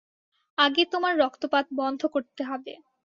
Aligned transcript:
আগে 0.57 0.83
তোমার 0.85 1.13
রক্তপাত 1.17 1.65
বন্ধ 1.73 2.01
করতে 2.05 2.41
হবে। 2.43 2.73